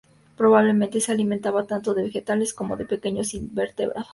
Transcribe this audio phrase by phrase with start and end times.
[0.35, 4.07] Probablemente se alimentaba tanto de vegetales como de pequeños invertebrados.